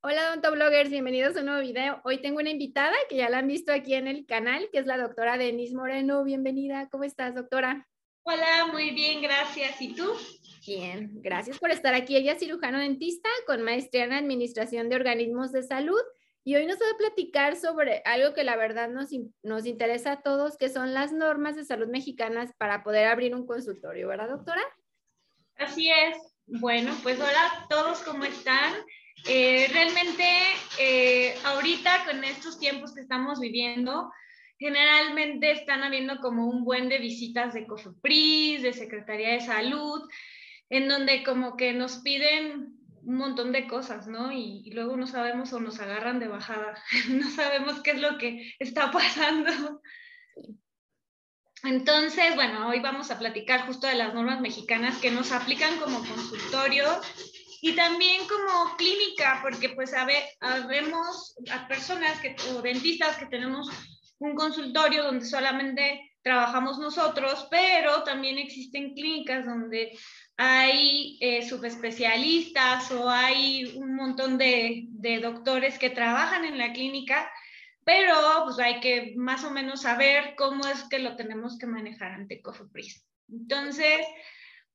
[0.00, 2.00] Hola odontobloggers, bienvenidos a un nuevo video.
[2.04, 4.86] Hoy tengo una invitada que ya la han visto aquí en el canal, que es
[4.86, 6.22] la doctora Denise Moreno.
[6.22, 7.88] Bienvenida, ¿cómo estás, doctora?
[8.22, 9.82] Hola, muy bien, gracias.
[9.82, 10.12] ¿Y tú?
[10.64, 12.14] Bien, gracias por estar aquí.
[12.14, 16.00] Ella es cirujano dentista con maestría en Administración de Organismos de Salud
[16.44, 19.08] y hoy nos va a platicar sobre algo que la verdad nos,
[19.42, 23.46] nos interesa a todos, que son las normas de salud mexicanas para poder abrir un
[23.46, 24.62] consultorio, ¿verdad, doctora?
[25.56, 26.16] Así es.
[26.46, 28.74] Bueno, pues hola a todos, ¿cómo están?
[29.26, 30.24] Eh, realmente,
[30.78, 34.12] eh, ahorita con estos tiempos que estamos viviendo,
[34.58, 40.08] generalmente están habiendo como un buen de visitas de COFEPRIS, de Secretaría de Salud,
[40.70, 44.32] en donde como que nos piden un montón de cosas, ¿no?
[44.32, 46.74] Y, y, luego no sabemos o nos agarran de bajada,
[47.08, 49.80] no sabemos qué es lo que está pasando.
[51.64, 55.98] Entonces, bueno, hoy vamos a platicar justo de las normas mexicanas que nos aplican como
[55.98, 56.84] consultorio
[57.60, 63.68] y también como clínica, porque pues sabemos a personas que, o dentistas que tenemos
[64.18, 69.96] un consultorio donde solamente trabajamos nosotros, pero también existen clínicas donde
[70.36, 77.30] hay eh, subespecialistas o hay un montón de, de, doctores que trabajan en la clínica,
[77.84, 82.12] pero pues hay que más o menos saber cómo es que lo tenemos que manejar
[82.12, 83.04] ante COFEPRIS.
[83.30, 84.06] Entonces,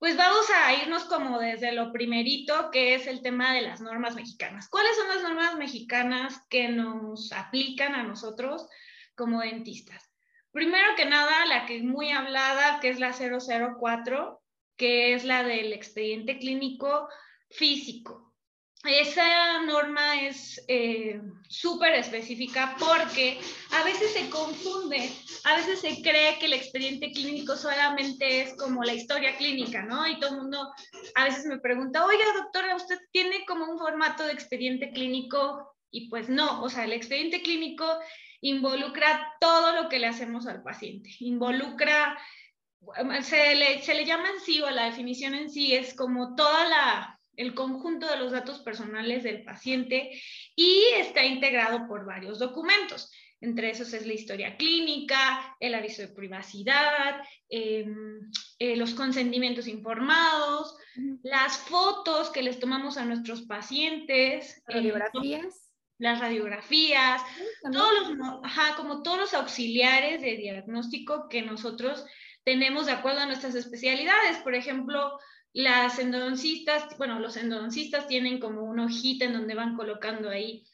[0.04, 4.16] pues vamos a irnos como desde lo primerito, que es el tema de las normas
[4.16, 4.68] mexicanas.
[4.68, 8.68] ¿Cuáles son las normas mexicanas que nos aplican a nosotros
[9.16, 10.12] como dentistas?
[10.52, 14.42] Primero que nada, la que es muy hablada, que es la 004,
[14.76, 17.08] que es la del expediente clínico
[17.50, 18.33] físico.
[18.86, 23.40] Esa norma es eh, súper específica porque
[23.72, 25.10] a veces se confunde,
[25.46, 30.06] a veces se cree que el expediente clínico solamente es como la historia clínica, ¿no?
[30.06, 30.74] Y todo el mundo
[31.16, 35.74] a veces me pregunta, oiga doctora, ¿usted tiene como un formato de expediente clínico?
[35.90, 37.86] Y pues no, o sea, el expediente clínico
[38.42, 42.20] involucra todo lo que le hacemos al paciente, involucra,
[43.22, 46.68] se le, se le llama en sí o la definición en sí es como toda
[46.68, 50.12] la el conjunto de los datos personales del paciente
[50.56, 53.12] y está integrado por varios documentos.
[53.44, 60.78] Entre esos es la historia clínica, el aviso de privacidad, em, eh, los consentimientos informados,
[61.24, 64.64] las fotos que les tomamos a nuestros pacientes.
[64.68, 65.70] Eh, radiografías.
[66.00, 67.22] las radiografías,
[67.72, 72.06] todos los, ajá, como todos los auxiliares de diagnóstico que nosotros
[72.44, 74.38] tenemos de acuerdo a nuestras especialidades.
[74.38, 75.18] Por ejemplo,
[75.54, 80.66] las endodoncistas, bueno, los endodoncistas tienen como una hojita en donde van colocando ahí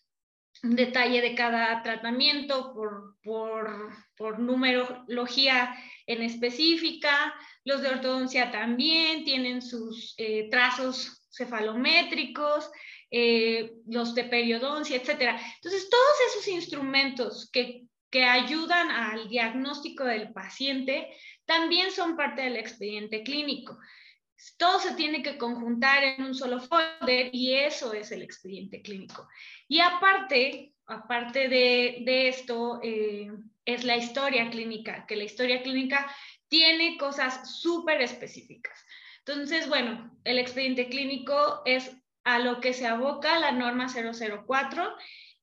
[0.64, 5.76] un detalle de cada tratamiento por, por, por numerología
[6.08, 7.34] en específica.
[7.66, 12.72] Los de ortodoncia también tienen sus eh, trazos cefalométricos,
[13.12, 15.38] eh, los de periodoncia, etc.
[15.56, 21.10] Entonces, todos esos instrumentos que, que ayudan al diagnóstico del paciente
[21.46, 23.78] también son parte del expediente clínico
[24.58, 29.28] todo se tiene que conjuntar en un solo folder y eso es el expediente clínico.
[29.68, 33.32] Y aparte, aparte de, esto, eh,
[33.66, 36.10] es la historia clínica, que la historia clínica
[36.48, 38.86] tiene cosas súper específicas.
[39.20, 41.92] Entonces, bueno, el expediente clínico es
[42.24, 44.96] a lo que se aboca la norma 004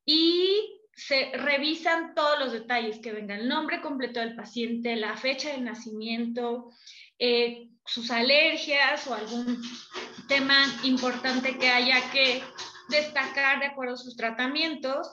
[0.04, 5.52] y se revisan todos los detalles que vengan, el nombre completo del paciente, la fecha
[5.52, 6.70] de nacimiento,
[7.18, 9.62] eh, sus alergias o algún
[10.28, 12.42] tema importante que haya que
[12.88, 15.08] destacar de acuerdo a sus tratamientos.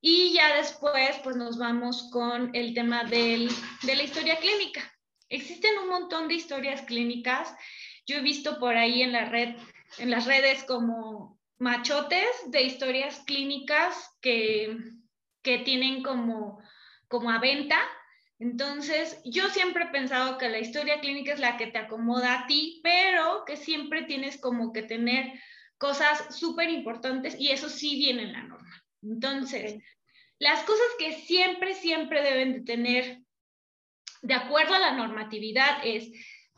[0.00, 3.50] Y ya después, pues nos vamos con el tema del,
[3.82, 4.80] de la historia clínica.
[5.28, 7.52] Existen un montón de historias clínicas.
[8.06, 9.56] Yo he visto por ahí en la red,
[9.98, 14.76] en las redes como machotes de historias clínicas que,
[15.42, 16.60] que tienen como,
[17.08, 17.80] como a venta
[18.38, 22.46] entonces, yo siempre he pensado que la historia clínica es la que te acomoda a
[22.46, 25.32] ti, pero que siempre tienes como que tener
[25.78, 28.84] cosas súper importantes y eso sí viene en la norma.
[29.02, 29.82] Entonces,
[30.38, 33.20] las cosas que siempre, siempre deben de tener
[34.22, 36.10] de acuerdo a la normatividad es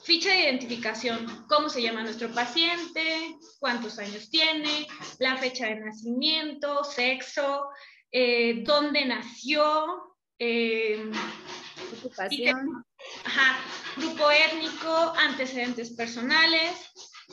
[0.03, 4.87] ficha de identificación, cómo se llama nuestro paciente, cuántos años tiene,
[5.19, 7.69] la fecha de nacimiento, sexo,
[8.11, 11.11] eh, dónde nació, eh,
[11.99, 12.85] Ocupación.
[13.25, 13.59] Ajá,
[13.97, 16.73] grupo étnico, antecedentes personales,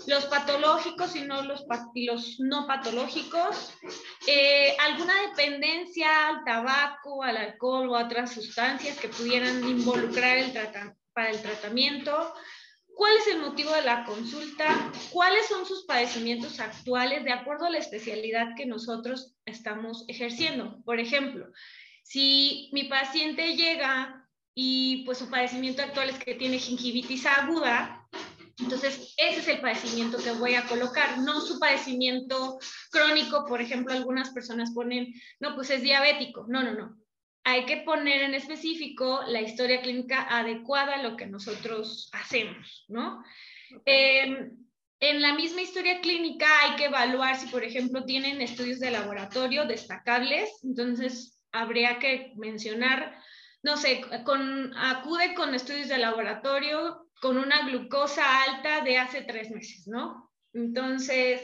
[0.07, 1.65] los patológicos y no los,
[1.95, 3.73] los no patológicos,
[4.27, 10.53] eh, alguna dependencia al tabaco, al alcohol o a otras sustancias que pudieran involucrar el
[11.13, 12.33] para el tratamiento,
[12.93, 17.69] cuál es el motivo de la consulta, cuáles son sus padecimientos actuales de acuerdo a
[17.69, 20.81] la especialidad que nosotros estamos ejerciendo.
[20.83, 21.47] Por ejemplo,
[22.03, 24.24] si mi paciente llega
[24.55, 28.07] y pues su padecimiento actual es que tiene gingivitis aguda,
[28.57, 32.57] entonces ese es el padecimiento que voy a colocar, no su padecimiento
[32.89, 36.97] crónico, por ejemplo, algunas personas ponen, no, pues es diabético, no, no, no.
[37.43, 43.21] Hay que poner en específico la historia clínica adecuada a lo que nosotros hacemos, ¿no?
[43.85, 44.51] Em,
[45.01, 49.65] en la misma historia clínica hay que evaluar si, por ejemplo, tienen estudios de laboratorio
[49.65, 53.21] destacables, entonces habría que mencionar
[53.65, 54.03] no sé,
[54.77, 60.31] acude con estudios de laboratorio con una glucosa alta de hace tres meses, ¿no?
[60.53, 61.41] Entonces,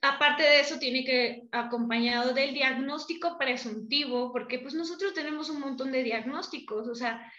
[0.00, 5.92] aparte de eso, tiene que acompañado del diagnóstico presuntivo, porque pues nosotros tenemos un montón
[5.92, 7.30] de diagnósticos, o sea,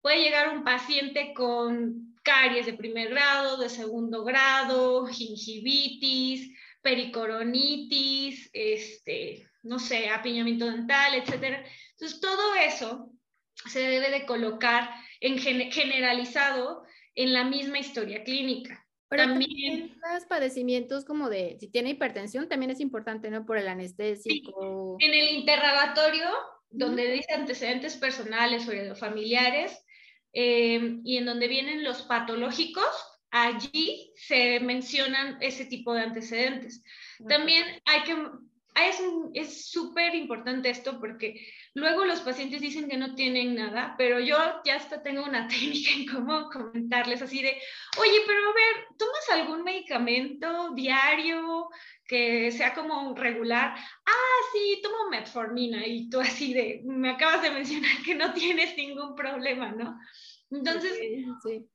[0.00, 9.46] puede llegar un paciente con caries de primer grado, de segundo grado, gingivitis, pericoronitis, este,
[9.64, 11.62] no sé, apiñamiento dental, etcétera.
[11.90, 13.12] Entonces, todo eso
[13.66, 14.90] se debe de colocar
[15.20, 16.84] en generalizado
[17.14, 18.84] en la misma historia clínica.
[19.08, 23.46] Pero también los padecimientos como de, si tiene hipertensión, también es importante, ¿no?
[23.46, 24.96] Por el anestésico.
[25.00, 26.28] En el interrogatorio,
[26.68, 29.82] donde dice antecedentes personales o familiares,
[30.34, 32.84] eh, y en donde vienen los patológicos,
[33.30, 36.82] allí se mencionan ese tipo de antecedentes.
[37.28, 38.14] También hay que
[39.34, 44.36] es súper importante esto porque luego los pacientes dicen que no tienen nada, pero yo
[44.64, 47.56] ya hasta tengo una técnica en cómo comentarles así de,
[47.98, 51.68] oye, pero a ver, ¿tomas algún medicamento diario
[52.06, 53.74] que sea como regular?
[54.06, 58.76] Ah, sí, tomo metformina y tú así de, me acabas de mencionar que no tienes
[58.76, 59.98] ningún problema, ¿no?
[60.50, 60.98] Entonces,
[61.42, 61.68] sí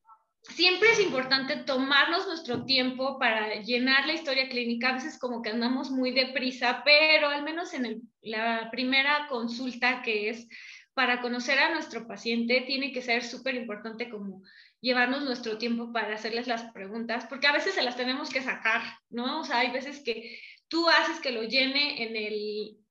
[0.49, 4.89] siempre es importante tomarnos nuestro tiempo para llenar la historia clínica.
[4.89, 10.29] A veces como que andamos muy deprisa, pero al menos en la primera consulta que
[10.29, 10.47] es
[10.93, 14.43] para conocer a nuestro paciente, tiene que ser súper importante como
[14.79, 18.81] llevarnos nuestro tiempo para hacerles las preguntas, porque a veces se las tenemos que sacar,
[19.09, 19.39] ¿no?
[19.39, 22.03] O sea, hay veces que tú haces que lo llene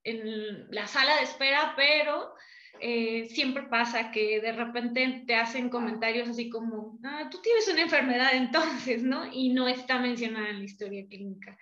[0.05, 2.35] en, la sala de espera, pero
[2.81, 7.83] eh, siempre pasa que de repente te hacen comentarios así como, ah, tú tienes una
[7.83, 9.33] enfermedad entonces, ¿no?
[9.33, 11.57] Y no está mencionada en la historia clínica.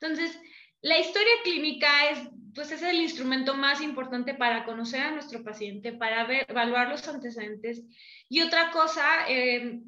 [0.00, 0.38] Entonces,
[0.82, 2.18] la historia clínica es,
[2.54, 7.06] pues, es el instrumento más importante para conocer a nuestro paciente, para ver, evaluar los
[7.08, 7.82] antecedentes.
[8.28, 9.80] Y otra cosa, eh,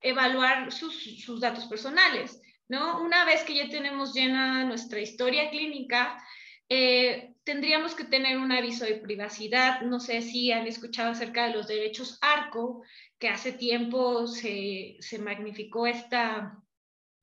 [0.00, 3.02] evaluar sus, sus datos personales, ¿no?
[3.02, 6.22] Una vez que ya tenemos llena nuestra historia clínica,
[6.68, 9.80] eh, tendríamos que tener un aviso de privacidad.
[9.80, 12.82] No sé si han escuchado acerca de los derechos ARCO,
[13.18, 16.58] que hace tiempo se, se magnificó esta,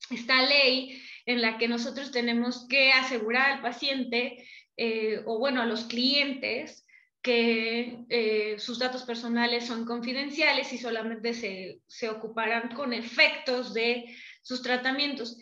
[0.10, 4.44] esta ley en la que nosotros tenemos que asegurar al paciente
[4.76, 6.88] eh, o bueno, a los clientes
[7.22, 14.06] que eh, sus datos personales son confidenciales y solamente se, se ocuparán con efectos de
[14.42, 15.38] sus tratamientos.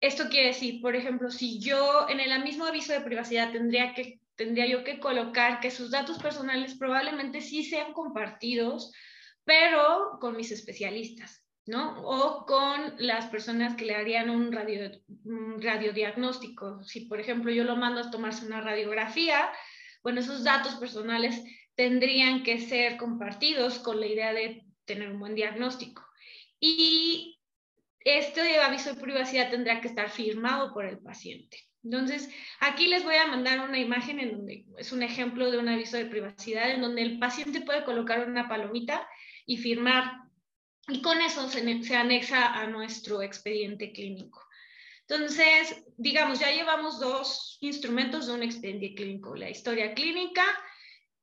[0.00, 4.20] Esto quiere decir, por ejemplo, si yo en el mismo aviso de privacidad tendría, que,
[4.34, 8.92] tendría yo que colocar que sus datos personales probablemente sí sean compartidos,
[9.44, 12.00] pero con mis especialistas, ¿no?
[12.02, 14.90] O con las personas que le harían un, radio,
[15.24, 16.82] un radiodiagnóstico.
[16.82, 19.50] Si, por ejemplo, yo lo mando a tomarse una radiografía,
[20.02, 21.42] bueno, esos datos personales
[21.74, 26.02] tendrían que ser compartidos con la idea de tener un buen diagnóstico.
[26.58, 27.39] Y
[28.00, 31.58] este aviso de privacidad tendrá que estar firmado por el paciente.
[31.82, 32.28] Entonces,
[32.60, 35.96] aquí les voy a mandar una imagen en donde es un ejemplo de un aviso
[35.96, 39.06] de privacidad en donde el paciente puede colocar una palomita
[39.46, 40.18] y firmar.
[40.88, 44.46] Y con eso se, se anexa a nuestro expediente clínico.
[45.08, 50.44] Entonces, digamos, ya llevamos dos instrumentos de un expediente clínico, la historia clínica,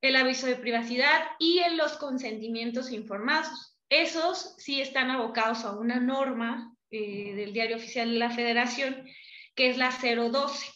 [0.02, 3.77] el aviso de privacidad y los consentimientos informados.
[3.90, 9.08] Esos sí están abocados a una norma eh, del diario oficial de la federación,
[9.56, 10.68] que es la 012.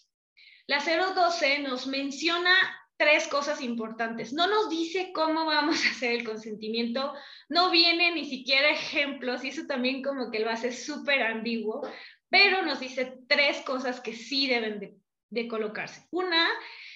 [0.67, 2.51] La 012 nos menciona
[2.97, 4.31] tres cosas importantes.
[4.31, 7.13] No nos dice cómo vamos a hacer el consentimiento,
[7.49, 11.81] no viene ni siquiera ejemplos y eso también como que lo hace súper ambiguo,
[12.29, 14.95] pero nos dice tres cosas que sí deben de,
[15.29, 16.07] de colocarse.
[16.11, 16.47] Una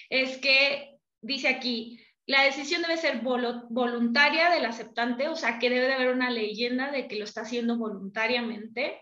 [0.08, 5.86] es que dice aquí, la decisión debe ser voluntaria del aceptante, o sea, que debe
[5.86, 9.00] de haber una leyenda de que lo está haciendo voluntariamente,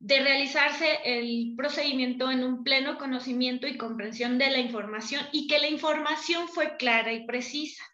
[0.00, 5.58] de realizarse el procedimiento en un pleno conocimiento y comprensión de la información y que
[5.58, 7.84] la información fue clara y precisa.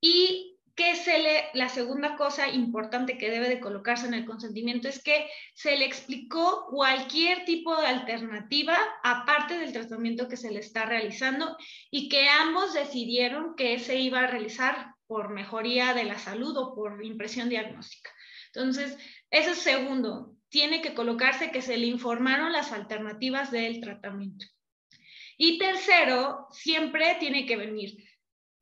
[0.00, 4.88] Y que se le, la segunda cosa importante que debe de colocarse en el consentimiento
[4.88, 10.60] es que se le explicó cualquier tipo de alternativa aparte del tratamiento que se le
[10.60, 11.56] está realizando
[11.90, 16.74] y que ambos decidieron que se iba a realizar por mejoría de la salud o
[16.74, 18.10] por impresión diagnóstica.
[18.46, 18.96] Entonces,
[19.30, 24.46] eso es segundo, tiene que colocarse que se le informaron las alternativas del tratamiento.
[25.36, 27.96] Y tercero, siempre tiene que venir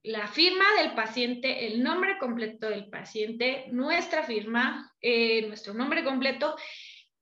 [0.02, 6.56] la firma del paciente, el nombre completo del paciente, nuestra firma, eh, nuestro nombre completo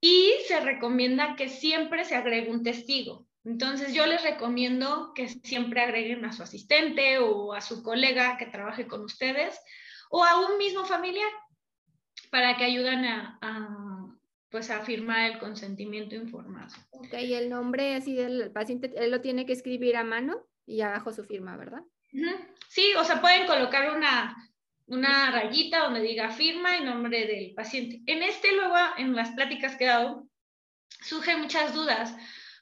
[0.01, 3.27] y se recomienda que siempre se agregue un testigo.
[3.45, 8.47] Entonces yo les recomiendo que siempre agreguen a su asistente o a su colega que
[8.47, 9.59] trabaje con ustedes
[10.11, 11.31] o a un mismo familiar
[12.31, 13.39] para que ayuden a,
[14.51, 16.75] pues a firmar el consentimiento informado.
[16.91, 21.13] Ok, el nombre así del paciente, él lo tiene que escribir a mano y abajo
[21.13, 21.83] su firma, ¿verdad?
[22.69, 24.37] Sí, o sea, pueden colocar una,
[24.87, 28.00] una rayita donde diga firma y nombre del paciente.
[28.07, 30.27] En este luego, en las pláticas que he dado,
[31.03, 32.15] surgen muchas dudas,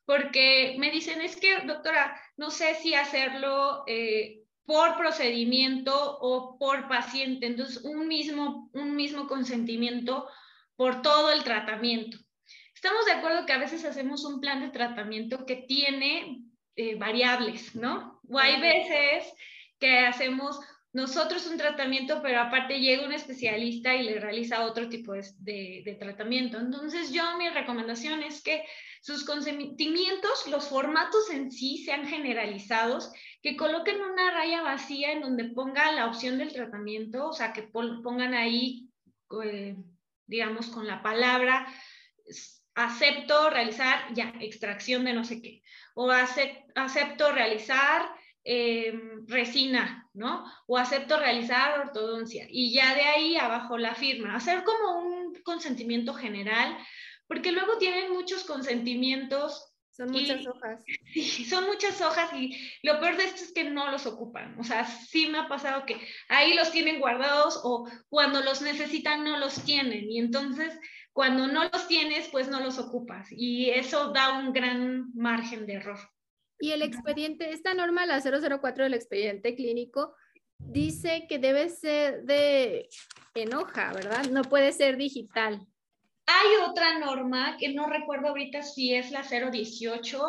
[0.05, 6.88] porque me dicen, es que, doctora, no sé si hacerlo eh, por procedimiento o por
[6.88, 10.29] paciente, entonces un mismo, un mismo consentimiento
[10.76, 12.19] por todo el tratamiento.
[12.75, 16.43] Estamos de acuerdo que a veces hacemos un plan de tratamiento que tiene
[16.76, 18.16] eh, variables, ¿no?
[18.28, 19.33] O hay veces
[19.78, 20.59] que hacemos
[20.97, 25.97] nosotros un tratamiento, pero aparte llega un especialista y le realiza otro tipo de, de,
[26.00, 26.59] tratamiento.
[26.59, 28.64] Entonces, yo mi recomendación es que
[29.02, 35.45] sus consentimientos, los formatos en sí sean generalizados, que coloquen una raya vacía en donde
[35.45, 38.88] ponga la opción del tratamiento, o sea, que pongan ahí,
[39.45, 39.76] eh,
[40.26, 41.66] digamos, con la palabra
[42.76, 45.62] acepto realizar ya extracción de no sé qué,
[45.95, 48.06] o acepto realizar
[48.45, 50.45] em, resina, ¿no?
[50.66, 52.47] O acepto realizar ortodoncia.
[52.50, 54.37] Y ya de ahí abajo la firma.
[54.37, 56.76] Hacer como un consentimiento general,
[57.26, 59.73] porque luego tienen muchos consentimientos.
[59.90, 60.80] Son muchas hojas.
[61.14, 64.54] Sí, son muchas hojas y lo peor de esto es que no los ocupan.
[64.61, 69.25] O sea, sí me ha pasado que ahí los tienen guardados o cuando los necesitan
[69.25, 70.11] no los tienen.
[70.11, 70.78] Y entonces
[71.17, 75.77] cuando no los tienes, pues no los ocupas y eso da un gran margen de
[75.77, 75.99] error.
[76.61, 80.15] Y el expediente, esta norma, la 004 del expediente clínico,
[80.59, 82.91] dice que debe ser de
[83.35, 84.27] en hoja, ¿verdad?
[84.27, 85.67] No puede ser digital.
[86.27, 90.21] Hay otra norma que no recuerdo ahorita si es la 018,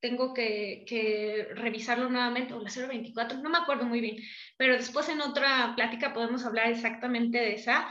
[0.00, 4.18] tengo que, que, revisarlo nuevamente, o la 024, no me acuerdo muy bien,
[4.58, 7.88] pero después en otra plática podemos hablar exactamente de esa.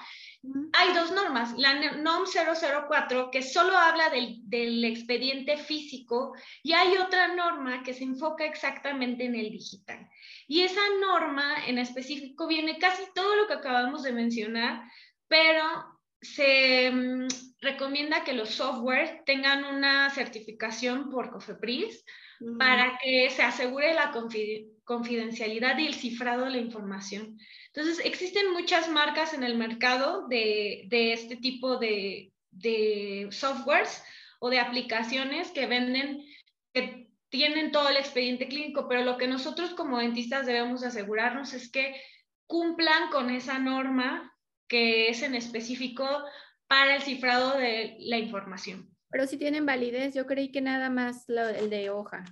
[0.73, 6.97] Hay dos normas, la NOM 004 que solo habla del, del, expediente físico y hay
[6.97, 10.09] otra norma que se enfoca exactamente en el digital.
[10.47, 14.83] Y esa norma en específico viene casi todo lo que acabamos de mencionar,
[15.27, 15.63] pero
[16.21, 17.27] se mm,
[17.61, 22.03] recomienda que los software tengan una certificación por COFEPRIS
[22.57, 24.11] para que se asegure la
[24.85, 27.37] confidencialidad y el cifrado de la información.
[27.73, 32.31] Entonces, existen muchas marcas en el mercado de, este tipo de,
[33.31, 34.03] softwares
[34.39, 36.23] o de aplicaciones que venden,
[36.73, 41.69] que tienen todo el expediente clínico, pero lo que nosotros como dentistas debemos asegurarnos es
[41.69, 41.99] que
[42.47, 44.31] cumplan con esa norma
[44.67, 46.07] que es en específico
[46.67, 48.89] para el cifrado de la información.
[49.09, 52.23] Pero si tienen validez, yo creí que nada más el de hoja.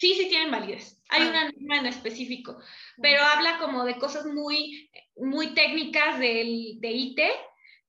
[0.00, 0.98] Sí, sí tienen validez.
[1.10, 1.28] Hay ah.
[1.28, 2.58] una norma en específico,
[3.02, 7.20] pero habla como de cosas muy, muy técnicas del, de IT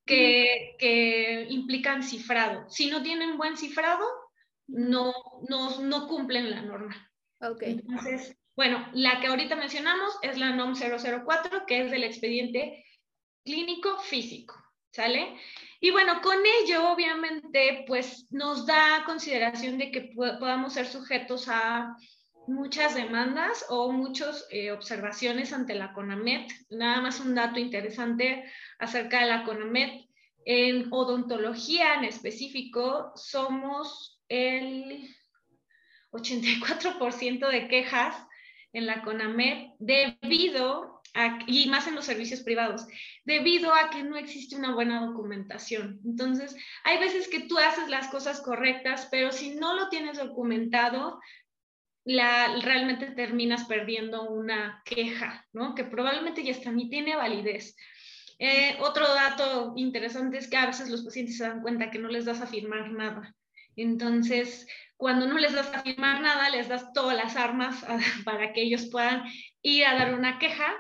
[0.06, 2.70] que, que, implican cifrado.
[2.70, 4.06] Si no tienen buen cifrado,
[4.68, 5.14] no,
[5.48, 7.10] no, no cumplen la norma.
[7.40, 7.72] Okay.
[7.72, 12.84] Entonces, bueno, la que ahorita mencionamos es la NOM 004, que es del expediente
[13.46, 14.56] clínico físico,
[14.92, 15.38] ¿sale?
[15.84, 21.98] Y bueno, con ello, obviamente, pues nos da consideración de que podamos ser sujetos a
[22.46, 26.52] muchas demandas o muchas eh, observaciones ante la CONAMET.
[26.70, 28.44] Nada más un dato interesante
[28.78, 30.06] acerca de la CONAMET.
[30.46, 35.10] En odontología en específico, somos el
[36.12, 38.16] 84% de quejas
[38.72, 40.91] en la CONAMET debido
[41.48, 42.88] y más en los servicios privados,
[43.26, 46.00] debido a que no existe una buena documentación.
[46.06, 51.20] Entonces, hay veces que tú haces las cosas correctas, pero si no lo tienes documentado,
[52.04, 55.76] la, realmente terminas perdiendo una queja, ¿no?
[55.76, 57.76] Que probablemente ya está, ni tiene validez.
[58.40, 62.08] Eh, otro dato interesante es que a veces los pacientes se dan cuenta que no
[62.08, 63.36] les das a firmar nada.
[63.76, 64.68] Entonces,
[64.98, 67.86] cuando no les das a firmar nada, les das todas las armas
[68.26, 69.24] para que ellos puedan
[69.62, 70.74] ir a dar una queja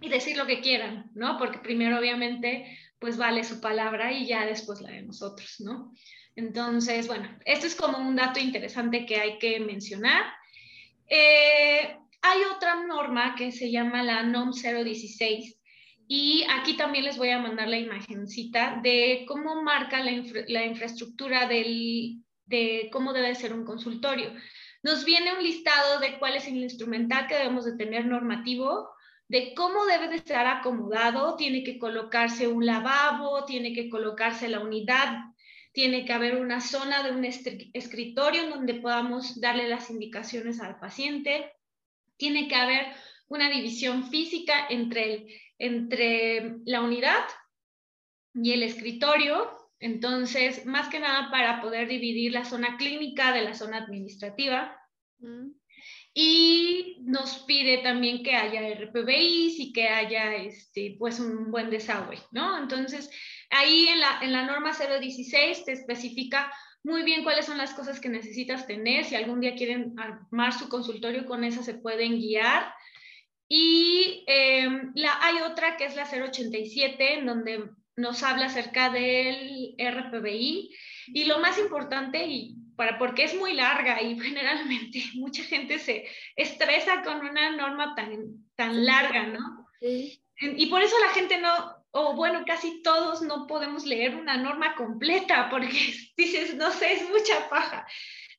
[0.00, 1.38] y decir lo que quieran, ¿no?
[1.38, 5.92] Porque primero obviamente pues vale su palabra y ya después la de nosotros, ¿no?
[6.36, 10.24] Entonces, bueno, esto es como un dato interesante que hay que mencionar.
[11.08, 15.58] Eh, hay otra norma que se llama la NOM 016
[16.06, 22.22] y aquí también les voy a mandar la imagencita de cómo marca la, infraestructura del,
[22.46, 24.32] de cómo debe ser un consultorio.
[24.82, 28.90] Nos viene un listado de cuál es el instrumental que debemos de tener normativo,
[29.32, 34.60] de cómo debe de estar acomodado, tiene que colocarse un lavabo, tiene que colocarse la
[34.60, 35.20] unidad,
[35.72, 40.78] tiene que haber una zona de un escritorio en donde podamos darle las indicaciones al
[40.78, 41.50] paciente,
[42.18, 42.88] tiene que haber
[43.26, 47.24] una división física entre, entre la unidad
[48.34, 53.54] y el escritorio, entonces, más que nada para poder dividir la zona clínica de la
[53.54, 54.76] zona administrativa.
[55.20, 55.61] Mm
[56.14, 62.18] y nos pide también que haya RPBIs y que haya este, pues un buen desagüe,
[62.32, 62.58] ¿no?
[62.58, 63.10] Entonces,
[63.50, 66.52] ahí en la, en la norma 016 te especifica
[66.84, 69.04] muy bien cuáles son las cosas que necesitas tener.
[69.04, 72.74] Si algún día quieren armar su consultorio con esa, se pueden guiar.
[73.48, 79.74] Y em, la, hay otra que es la 087, en donde nos habla acerca del
[79.78, 80.74] RPBI.
[81.08, 86.06] Y lo más importante, y para, porque es muy larga y generalmente mucha gente se
[86.36, 89.66] estresa con una norma tan, tan larga, ¿no?
[90.40, 94.74] Y por eso la gente no, o bueno, casi todos no podemos leer una norma
[94.74, 95.68] completa porque
[96.16, 97.86] dices, no sé, es mucha paja.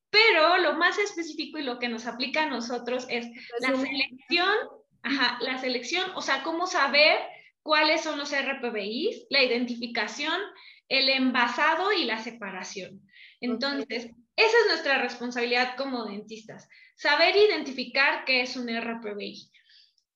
[0.09, 3.27] Pero lo más específico y lo que nos aplica a nosotros es
[3.59, 4.53] la selección,
[5.01, 7.17] ajá, la selección, o sea, cómo saber
[7.63, 10.39] cuáles son los RPBIs, la identificación,
[10.87, 13.01] el envasado y la separación.
[13.39, 19.49] Entonces, esa es nuestra responsabilidad como dentistas, saber identificar qué es un RPBI.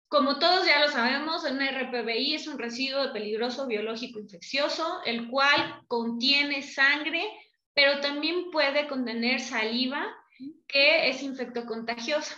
[0.08, 5.82] Como todos ya lo sabemos, un RPBI es un residuo peligroso biológico infeccioso, el cual
[5.88, 7.30] contiene sangre,
[7.74, 10.08] pero también puede contener saliva,
[10.68, 12.36] que es infectocontagiosa.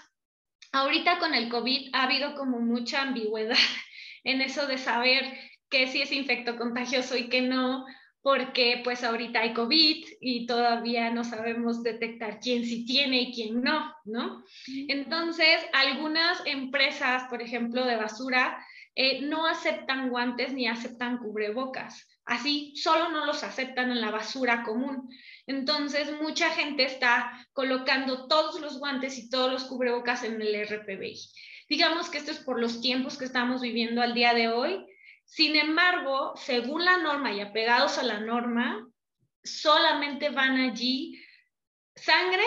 [0.72, 3.58] Ahorita con el COVID ha habido como mucha ambigüedad
[4.24, 5.38] en eso de saber
[5.70, 7.86] que sí es infectocontagioso y que no,
[8.22, 13.62] porque pues ahorita hay COVID y todavía no sabemos detectar quién sí tiene y quién
[13.62, 14.44] no, ¿no?
[14.88, 18.58] Entonces, algunas empresas, por ejemplo, de basura,
[18.96, 22.06] eh, no aceptan guantes ni aceptan cubrebocas.
[22.26, 25.10] Así, solo no los aceptan en la basura común.
[25.48, 31.18] Entonces, mucha gente está colocando todos los guantes y todos los cubrebocas en el RPBI.
[31.70, 34.86] Digamos que esto es por los tiempos que estamos viviendo al día de hoy
[35.30, 38.90] sin embargo, según la norma y apegados a la norma,
[39.44, 41.22] solamente van allí
[41.96, 42.44] sangre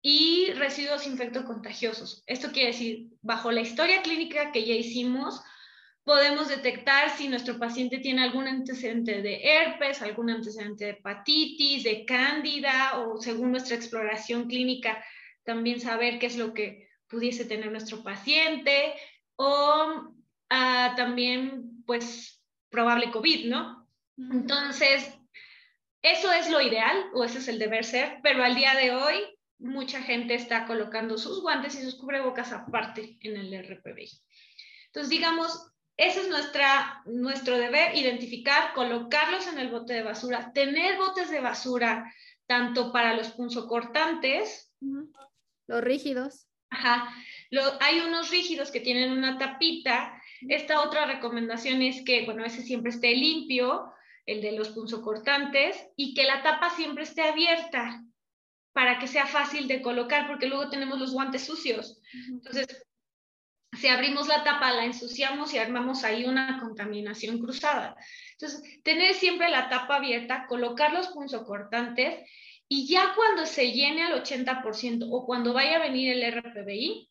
[0.00, 2.22] y residuos infectocontagiosos.
[2.28, 5.42] Esto quiere decir, bajo la historia clínica que ya hicimos,
[6.04, 12.04] podemos detectar si nuestro paciente tiene algún antecedente de herpes, algún antecedente de hepatitis, de
[12.04, 15.04] cándida o según nuestra exploración clínica,
[15.42, 18.94] también saber qué es lo que pudiese tener nuestro paciente
[19.34, 20.14] o
[20.48, 23.88] ah, también pues probable COVID, ¿no?
[24.16, 25.12] Entonces,
[26.02, 29.14] eso es lo ideal o ese es el deber ser, pero al día de hoy
[29.58, 34.10] mucha gente está colocando sus guantes y sus cubrebocas aparte en el RPBI.
[34.86, 40.98] Entonces, digamos, ese es nuestra, nuestro deber, identificar, colocarlos en el bote de basura, tener
[40.98, 42.12] botes de basura
[42.46, 44.72] tanto para los punzocortantes.
[45.66, 46.46] Los rígidos.
[46.70, 47.08] Ajá.
[47.80, 52.90] hay unos rígidos que tienen una tapita esta otra recomendación es que, bueno, ese siempre
[52.90, 53.92] esté limpio,
[54.26, 58.02] el de los punzocortantes, y que la tapa siempre esté abierta
[58.72, 62.00] para que sea fácil de colocar, porque luego tenemos los guantes sucios.
[62.28, 62.84] Entonces,
[63.72, 67.96] si abrimos la tapa, la ensuciamos y armamos ahí una contaminación cruzada.
[68.32, 72.28] Entonces, tener siempre la tapa abierta, colocar los punzocortantes
[72.68, 77.10] y ya cuando se llene al 80% o cuando vaya a venir el RPBI,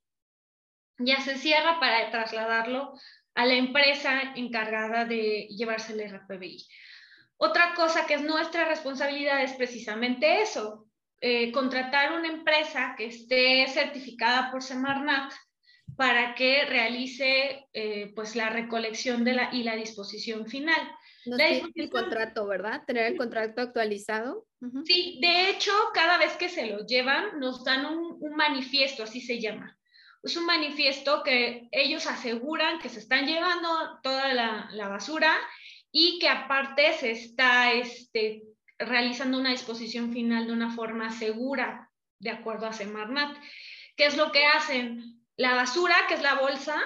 [0.99, 2.93] ya se cierra para trasladarlo
[3.35, 6.65] a la empresa encargada de llevarse el RPBI.
[7.37, 10.87] Otra cosa que es nuestra responsabilidad es precisamente eso,
[11.19, 15.31] eh, contratar una empresa que esté certificada por Semarnat
[15.95, 20.81] para que realice eh, pues la recolección de la, y la disposición final.
[21.25, 22.83] No el contrato, ¿verdad?
[22.85, 24.45] Tener el contrato actualizado.
[24.85, 29.39] Sí, de hecho, cada vez que se lo llevan, nos dan un manifiesto, así se
[29.39, 29.77] llama
[30.23, 35.35] es un manifiesto que ellos aseguran que se están llevando toda la, basura
[35.91, 38.43] y que aparte se está este,
[38.79, 43.37] realizando una disposición final de una forma segura, de acuerdo a Semarnat.
[43.97, 45.21] ¿Qué es lo que hacen?
[45.35, 46.81] La basura, que es la bolsa,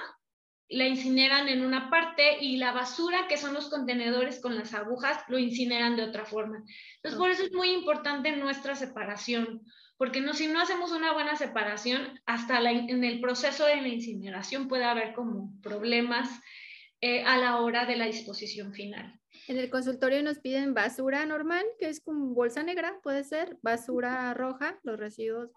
[0.68, 5.22] la incineran en una parte y la basura, que son los contenedores con las agujas,
[5.28, 6.62] lo incineran de otra forma.
[6.96, 9.62] Entonces, por eso es muy importante nuestra separación,
[9.98, 14.68] porque no, si no hacemos una buena separación, hasta en el proceso de la incineración
[14.68, 16.28] puede haber como problemas
[17.00, 19.20] eh, a la hora de la disposición final.
[19.48, 24.32] En el consultorio nos piden basura normal, que es como bolsa negra, puede ser, basura
[24.34, 25.50] roja, los residuos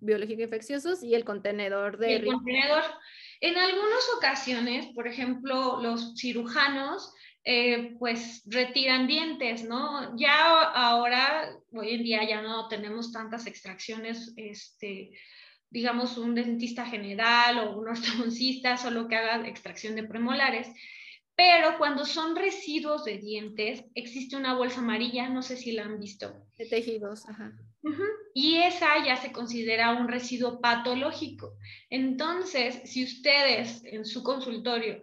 [0.00, 2.16] biológicos infecciosos y el contenedor de...
[2.16, 2.82] El contenedor.
[3.40, 10.16] En algunas ocasiones, por ejemplo, los cirujanos, eh, pues retiran dientes, ¿no?
[10.16, 15.10] Ya ahora, hoy en día ya no tenemos tantas extracciones, este,
[15.68, 20.68] digamos, un dentista general o un ortodoncista solo que haga extracción de premolares.
[21.34, 25.98] Pero cuando son residuos de dientes, existe una bolsa amarilla, no sé si la han
[25.98, 26.46] visto.
[26.58, 27.52] De tejidos, ajá.
[28.34, 31.56] Y esa ya se considera un residuo patológico.
[31.90, 35.00] Entonces, si ustedes en su consultorio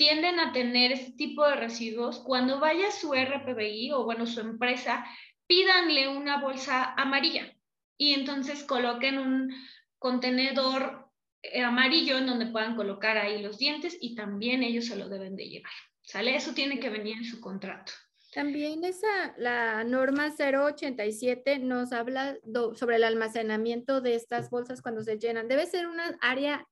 [0.00, 5.04] tienden a tener este tipo de residuos, cuando vaya su RPBI o bueno, su empresa,
[5.46, 7.54] pídanle una bolsa amarilla
[7.98, 9.52] y entonces coloquen un
[9.98, 11.10] contenedor
[11.42, 15.36] eh, amarillo en donde puedan colocar ahí los dientes y también ellos se lo deben
[15.36, 15.72] de llevar.
[16.00, 16.34] ¿Sale?
[16.34, 17.92] Eso tiene que venir en su contrato.
[18.32, 22.38] También esa, la norma 087 nos habla
[22.74, 25.46] sobre el almacenamiento de estas bolsas cuando se llenan.
[25.46, 26.66] Debe ser una área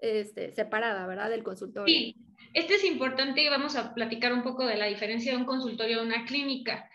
[0.00, 1.30] este, separada, ¿verdad?
[1.30, 1.94] Del consultorio.
[1.94, 2.16] Sí,
[2.52, 6.00] este es importante y vamos a platicar un poco de la diferencia de un consultorio
[6.00, 6.88] a una clínica.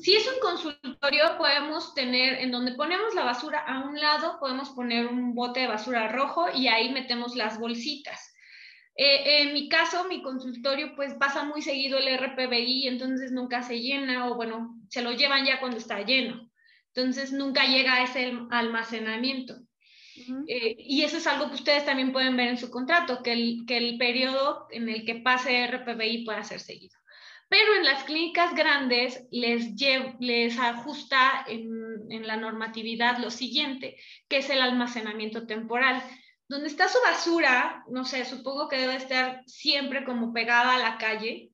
[0.00, 4.70] Si es un consultorio, podemos tener, en donde ponemos la basura a un lado, podemos
[4.70, 8.32] poner un bote de basura rojo y ahí metemos las bolsitas.
[8.94, 13.80] Eh, en mi caso, mi consultorio pues pasa muy seguido el RPBI, entonces nunca se
[13.80, 16.50] llena o bueno, se lo llevan ya cuando está lleno.
[16.94, 19.56] Entonces nunca llega a ese almacenamiento.
[20.46, 23.64] Eh, y eso es algo que ustedes también pueden ver en su contrato, que el,
[23.66, 26.98] que el periodo en el que pase RPBI pueda ser seguido.
[27.48, 29.74] Pero en las clínicas grandes les,
[30.20, 31.66] les ajusta en,
[32.10, 33.96] en la normatividad lo siguiente,
[34.28, 36.02] que es el almacenamiento temporal
[36.52, 40.98] donde está su basura, no sé, supongo que debe estar siempre como pegada a la
[40.98, 41.50] calle,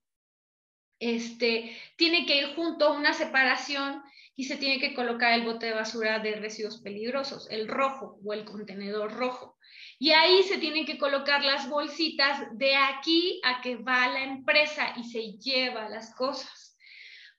[0.98, 4.02] este, tiene que ir junto a una separación
[4.38, 8.32] y se tiene que colocar el bote de basura de residuos peligrosos, el rojo o
[8.32, 9.58] el contenedor rojo.
[9.98, 14.94] Y ahí se tienen que colocar las bolsitas de aquí a que va la empresa
[14.96, 16.78] y se lleva las cosas.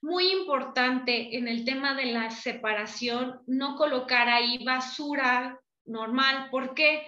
[0.02, 6.48] Muy importante en el tema de la separación, no colocar ahí basura normal.
[6.50, 7.06] ¿Por qué?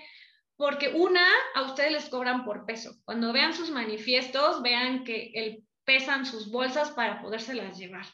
[0.56, 1.26] porque una,
[1.56, 2.94] a ustedes les cobran por peso.
[3.04, 8.06] Cuando vean sus manifiestos, vean que el, pesan sus bolsas para podérselas llevar.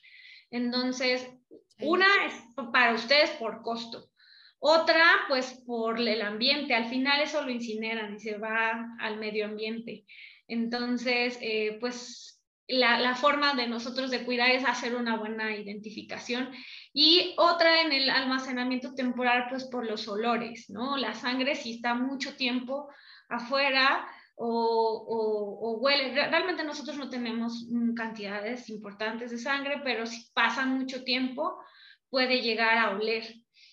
[0.51, 1.29] Entonces,
[1.81, 2.35] una es
[2.73, 4.11] para ustedes por costo.
[4.61, 6.75] Otra, pues por el ambiente.
[6.75, 10.05] Al final eso lo incineran y se va al medio ambiente.
[10.49, 16.51] Entonces, eh, pues la, forma de nosotros de cuidar es hacer una buena identificación.
[16.93, 20.97] Y otra en el almacenamiento temporal, pues por los olores, ¿no?
[20.97, 22.89] La sangre si está mucho tiempo
[23.29, 24.07] afuera
[24.39, 26.13] o, huele.
[26.15, 31.59] Realmente nosotros no tenemos cantidades importantes de sangre, pero si pasa mucho tiempo
[32.09, 33.25] puede llegar a oler.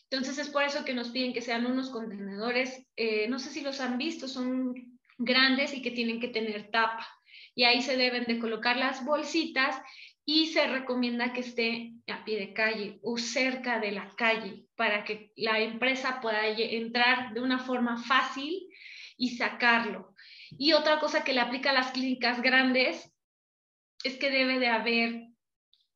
[0.09, 3.61] Entonces es por eso que nos piden que sean unos contenedores, eh, no sé si
[3.61, 4.73] los han visto, son
[5.17, 7.07] grandes y que tienen que tener tapa
[7.55, 9.81] y ahí se deben de colocar las bolsitas
[10.25, 15.03] y se recomienda que esté a pie de calle o cerca de la calle para
[15.03, 18.67] que la empresa pueda entrar de una forma fácil
[19.17, 20.14] y sacarlo.
[20.57, 23.11] Y otra cosa que le aplica a las clínicas grandes
[24.03, 25.27] es que debe de haber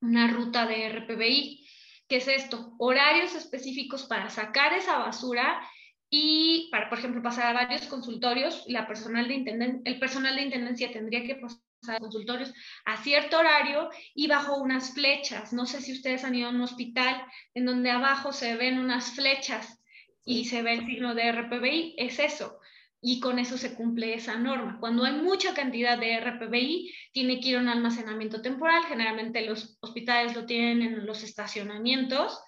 [0.01, 1.67] una ruta de RPBI.
[2.07, 2.73] ¿Qué es esto?
[2.79, 5.61] Horarios específicos para sacar esa basura
[6.09, 10.91] y para, por ejemplo, pasar a varios consultorios, la personal de el personal de intendencia
[10.91, 12.51] tendría que pasar a consultorios
[12.85, 15.53] a cierto horario y bajo unas flechas.
[15.53, 19.11] No sé si ustedes han ido a un hospital en donde abajo se ven unas
[19.11, 19.79] flechas
[20.25, 22.58] y se ve el signo de RPBI, es eso.
[23.01, 24.77] Y con eso se cumple esa norma.
[24.79, 28.83] Cuando hay mucha cantidad de RPBI, tiene que ir a un almacenamiento temporal.
[28.85, 32.39] Generalmente los hospitales lo tienen en los estacionamientos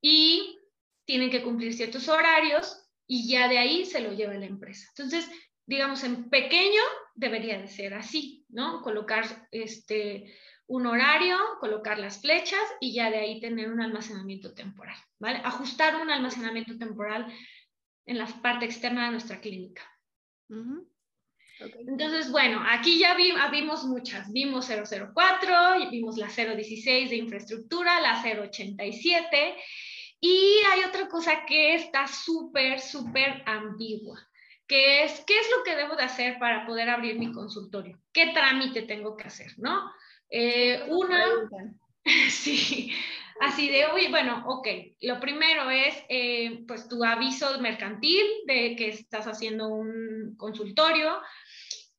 [0.00, 0.58] y
[1.06, 4.86] tienen que cumplir ciertos horarios y ya de ahí se lo lleva la empresa.
[4.90, 5.30] Entonces,
[5.66, 6.82] digamos, en pequeño
[7.14, 8.82] debería de ser así, ¿no?
[8.82, 10.34] Colocar este,
[10.66, 15.40] un horario, colocar las flechas y ya de ahí tener un almacenamiento temporal, ¿vale?
[15.42, 17.26] Ajustar un almacenamiento temporal
[18.08, 19.82] en la parte externa de nuestra clínica.
[21.86, 24.32] Entonces, bueno, aquí ya vimos muchas.
[24.32, 29.56] Vimos 004, vimos la 016 de infraestructura, la 087
[30.20, 34.18] y hay otra cosa que está súper, súper ambigua,
[34.66, 38.00] que es, ¿qué es lo que debo de hacer para poder abrir mi consultorio?
[38.12, 39.92] ¿Qué trámite tengo que hacer, no?
[40.30, 41.24] Eh, una,
[42.30, 42.92] sí,
[43.40, 44.68] así de, oye, bueno, ok,
[45.02, 51.18] lo primero es, eh, pues, tu aviso mercantil de que estás haciendo un consultorio.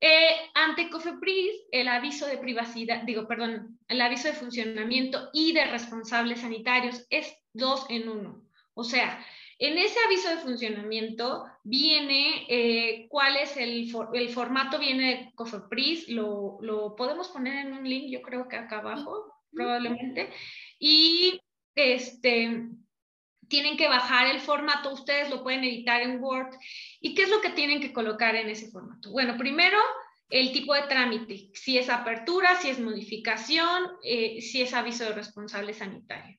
[0.01, 5.65] Eh, ante COFEPRIS, el aviso de privacidad, digo, perdón, el aviso de funcionamiento y de
[5.65, 8.41] responsables sanitarios es dos en uno.
[8.73, 9.25] O sea,
[9.59, 16.07] en ese aviso de funcionamiento viene eh, cuál es el, el, formato, viene de COFEPRIS,
[16.07, 20.29] lo, lo, podemos poner en un link, yo creo que acá abajo, probablemente,
[20.79, 21.39] y
[21.75, 22.69] este,
[23.49, 26.55] tienen que bajar el formato, ustedes lo pueden editar en Word.
[27.01, 29.11] ¿Y qué es lo que tienen que colocar en ese formato?
[29.11, 29.77] Bueno, primero,
[30.29, 35.13] el tipo de trámite, si es apertura, si es modificación, eh, si es aviso de
[35.13, 36.37] responsable sanitario.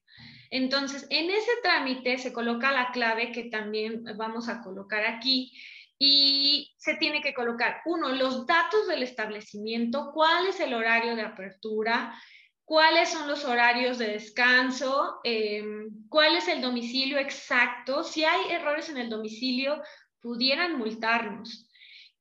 [0.50, 5.52] Entonces, en ese trámite se coloca la clave que también vamos a colocar aquí
[5.98, 11.22] y se tiene que colocar, uno, los datos del establecimiento, cuál es el horario de
[11.22, 12.18] apertura,
[12.70, 18.88] cuáles son los horarios de descanso, em, cuál es el domicilio exacto, si hay errores
[18.88, 19.82] en el domicilio,
[20.20, 21.68] pudieran multarnos.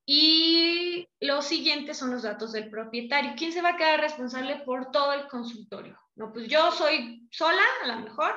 [0.07, 3.35] Y los siguientes son los datos del propietario.
[3.37, 5.99] ¿Quién se va a quedar responsable por todo el consultorio?
[6.15, 8.33] No, pues yo soy sola, a lo mejor,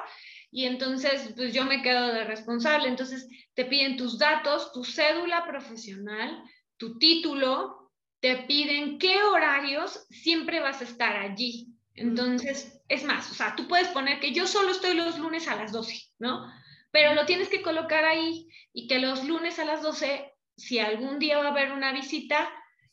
[0.50, 2.88] y entonces pues yo me quedo de responsable.
[2.88, 6.42] Entonces te piden tus datos, tu cédula profesional,
[6.76, 11.71] tu título, te piden qué horarios siempre vas a estar allí.
[11.94, 15.56] Entonces, es más, o sea, tú puedes poner que yo solo estoy los lunes a
[15.56, 16.46] las 12, ¿no?
[16.90, 21.18] Pero lo tienes que colocar ahí y que los lunes a las 12, si algún
[21.18, 22.50] día va a haber una visita,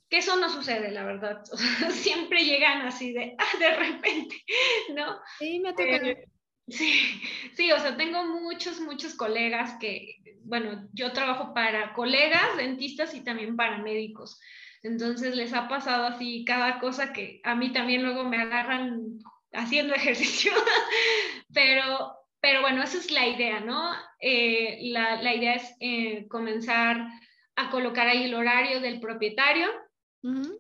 [0.10, 1.44] que eso no sucede, la verdad.
[1.92, 4.36] siempre llegan así de, ah, de repente,
[4.96, 5.20] ¿no?
[5.38, 6.06] Sí, me ha tocado.
[6.06, 6.26] Eh,
[6.68, 7.22] sí,
[7.56, 13.24] sí, o sea, tengo muchos, muchos colegas que, bueno, yo trabajo para colegas, dentistas y
[13.24, 14.40] también para médicos.
[14.84, 19.20] Entonces les ha pasado así cada cosa que a mí también luego me agarran
[19.54, 20.52] haciendo ejercicio,
[21.54, 23.92] pero, pero bueno, esa es la idea, ¿no?
[24.20, 27.08] Eh, la, la, idea es eh, comenzar
[27.56, 29.68] a colocar ahí el horario del propietario,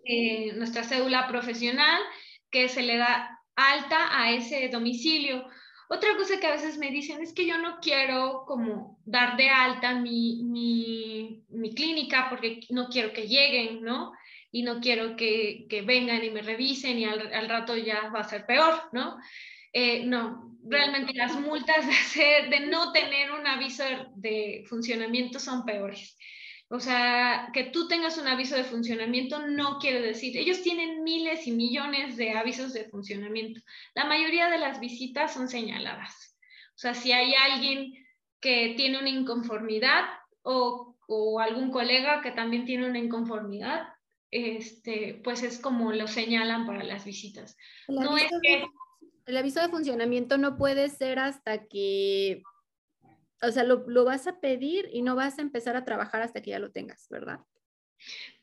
[0.05, 2.01] eh, nuestra cédula profesional,
[2.49, 5.45] que se le da alta a ese domicilio.
[5.91, 9.49] Otra cosa que a veces me dicen es que yo no quiero como dar de
[9.49, 14.13] alta mi, mi, clínica porque no quiero que lleguen, ¿no?
[14.51, 18.19] Y no quiero que, que vengan y me revisen y al, al, rato ya va
[18.19, 19.17] a ser peor, ¿no?
[19.73, 23.83] Eh, no, realmente las multas de, hacer, de no tener un aviso
[24.15, 26.15] de funcionamiento son peores.
[26.71, 31.47] O sea, que tú tengas un aviso de funcionamiento no quiere decir, ellos tienen miles
[31.47, 33.59] y millones de avisos de funcionamiento.
[33.95, 36.37] La mayoría de las visitas son señaladas.
[36.75, 37.93] O sea, si hay alguien
[38.39, 40.05] que tiene una inconformidad
[40.43, 43.87] o, o algún colega que también tiene una inconformidad,
[44.29, 47.57] este, pues es como lo señalan para las visitas.
[47.87, 48.65] no es que...
[49.25, 52.41] El aviso de funcionamiento no puede ser hasta que
[53.41, 56.41] o sea, lo, lo, vas a pedir y no vas a empezar a trabajar hasta
[56.41, 57.39] que ya lo tengas, ¿verdad?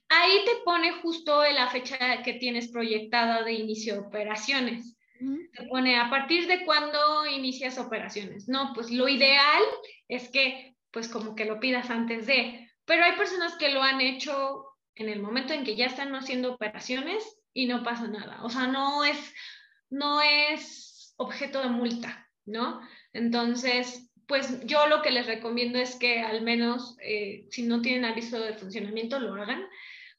[0.09, 4.97] Ahí te pone justo la fecha que tienes proyectada de inicio de operaciones.
[5.19, 8.49] Te pone a partir de cuándo inicias operaciones.
[8.49, 9.63] No, pues lo ideal
[10.09, 14.01] es que, pues como que lo pidas antes de, pero hay personas que lo han
[14.01, 18.45] hecho en el momento en que ya están haciendo operaciones y no pasa nada.
[18.45, 19.35] O sea, no es,
[19.91, 22.81] no es objeto de multa, ¿no?
[23.13, 28.05] Entonces, pues yo lo que les recomiendo es que al menos eh, si no tienen
[28.05, 29.65] aviso de funcionamiento lo hagan,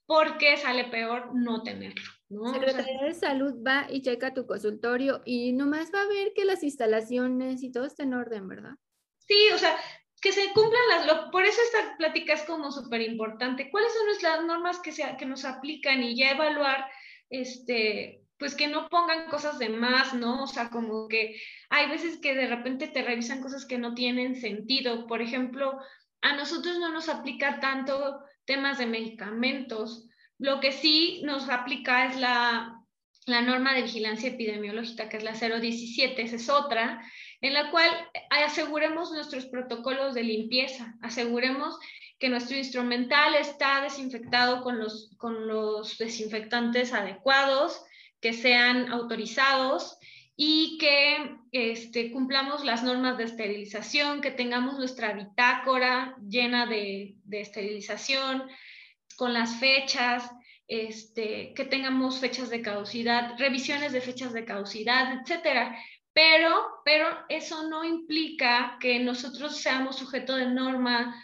[0.05, 2.09] porque sale peor no tenerlo.
[2.29, 2.53] ¿no?
[2.53, 6.63] Secretaría de Salud va y checa tu consultorio y nomás va a ver que las
[6.63, 8.75] instalaciones y todo está en orden, ¿verdad?
[9.19, 9.77] Sí, o sea,
[10.21, 11.29] que se cumplan las...
[11.29, 13.69] por eso esta plática es como súper importante.
[13.69, 16.85] ¿Cuáles son las normas que, se, que nos aplican y ya evaluar
[17.29, 20.43] este, pues que no pongan cosas de más, ¿no?
[20.43, 24.39] O sea, como que hay veces que de repente te revisan cosas que no tienen
[24.39, 25.07] sentido.
[25.07, 25.79] Por ejemplo,
[26.21, 30.07] a nosotros no nos aplica tanto temas de medicamentos.
[30.37, 32.77] Lo que sí nos aplica es la,
[33.25, 37.01] la norma de vigilancia epidemiológica, que es la 017, esa es otra,
[37.41, 37.89] en la cual
[38.29, 41.77] aseguremos nuestros protocolos de limpieza, aseguremos
[42.19, 47.83] que nuestro instrumental está desinfectado con los, con los desinfectantes adecuados,
[48.21, 49.97] que sean autorizados
[50.35, 58.43] y que este, cumplamos las normas de esterilización, que tengamos nuestra bitácora llena de, esterilización,
[59.15, 60.29] con las fechas,
[60.67, 65.75] este, que tengamos fechas de caducidad, revisiones de fechas de caducidad, etcétera.
[66.13, 71.15] Pero, pero eso no implica que nosotros seamos sujeto de norma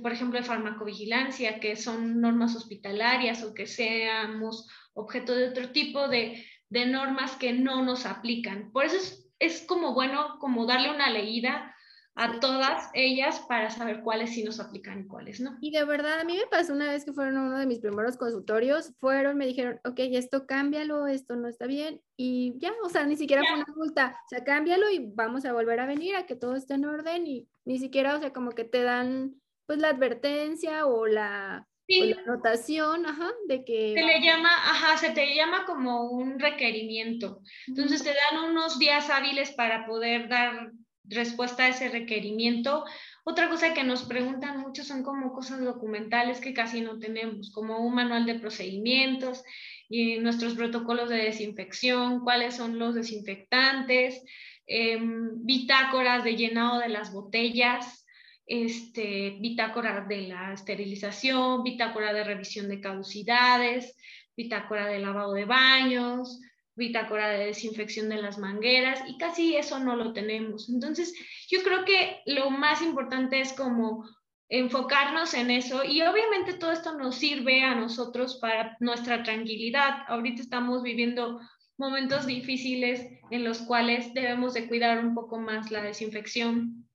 [0.00, 6.08] por ejemplo, de farmacovigilancia, que son normas hospitalarias o que seamos objeto de otro tipo
[6.08, 8.72] de, de normas que no nos aplican.
[8.72, 11.72] Por eso es, es como bueno como darle una leída
[12.14, 15.56] a todas ellas para saber cuáles sí nos aplican y cuáles no.
[15.60, 17.80] Y de verdad, a mí me pasó una vez que fueron a uno de mis
[17.80, 22.90] primeros consultorios, fueron, me dijeron, ok, esto cámbialo, esto no está bien, y ya, o
[22.90, 26.14] sea, ni siquiera fue una multa, o sea, cámbialo y vamos a volver a venir
[26.16, 29.34] a que todo esté en orden y ni siquiera, o sea, como que te dan
[29.66, 31.66] pues la advertencia o la,
[32.00, 33.94] la anotación, ajá, de que...
[33.94, 37.40] Se le llama, ajá, se te llama como un requerimiento.
[37.66, 40.72] Entonces te dan unos días hábiles para poder dar
[41.04, 42.84] respuesta a ese requerimiento.
[43.24, 47.78] Otra cosa que nos preguntan mucho son como cosas documentales que casi no tenemos, como
[47.78, 49.42] un manual de procedimientos
[49.88, 54.22] y nuestros protocolos de desinfección, cuáles son los desinfectantes,
[54.66, 58.01] em, bitácoras de llenado de las botellas,
[58.46, 63.96] este, bitácora de la esterilización, bitácora de revisión de caducidades,
[64.36, 66.40] bitácora de lavado de baños,
[66.74, 70.68] bitácora de desinfección de las mangueras y casi eso no lo tenemos.
[70.68, 71.14] Entonces,
[71.48, 74.04] yo creo que lo más importante es como
[74.48, 80.04] enfocarnos en eso y obviamente todo esto nos sirve a nosotros para nuestra tranquilidad.
[80.08, 81.40] Ahorita estamos viviendo
[81.78, 86.86] momentos difíciles en los cuales debemos de cuidar un poco más la desinfección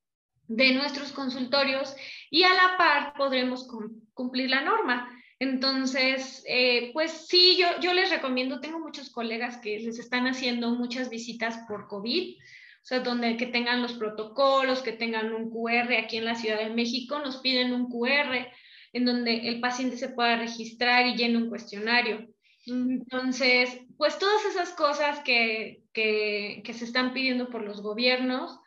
[0.48, 1.96] de nuestros consultorios
[2.30, 3.68] y a la par podremos
[4.14, 5.12] cumplir la norma.
[5.40, 10.72] Entonces, eh, pues sí, yo, yo les recomiendo, tengo muchos colegas que les están haciendo
[10.72, 15.94] muchas visitas por COVID, o sea, donde que tengan los protocolos, que tengan un QR
[15.94, 18.48] aquí en la Ciudad de México, nos piden un QR
[18.94, 22.28] en donde el paciente se pueda registrar y llene un cuestionario.
[22.66, 28.60] Entonces, pues todas esas cosas que, que se están pidiendo por los gobiernos,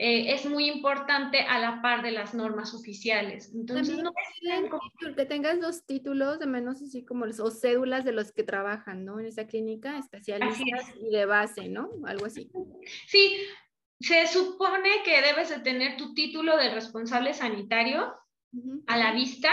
[0.00, 3.52] eh, es muy importante a la par de las normas oficiales.
[3.52, 4.12] Entonces, no
[5.16, 9.04] que tengas los títulos de menos así como los, o cédulas de los que trabajan,
[9.04, 9.18] ¿no?
[9.18, 11.90] En esa clínica, especialistas y de base, ¿no?
[12.06, 12.48] Algo así.
[13.08, 13.38] Sí,
[13.98, 18.14] se supone que debes de tener tu título de responsable sanitario
[18.86, 19.50] a la vista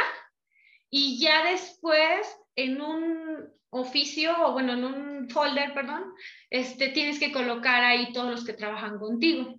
[0.91, 6.03] y ya después en un oficio o bueno, en un folder, perdón,
[6.51, 9.55] este, tienes que colocar ahí todos los que trabajan contigo.